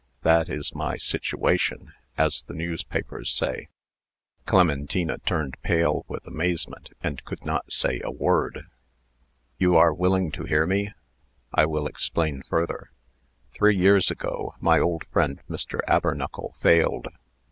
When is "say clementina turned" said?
3.31-5.61